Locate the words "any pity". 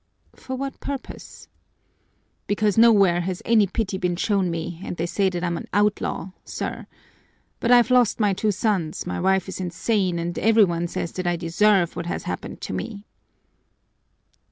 3.45-3.99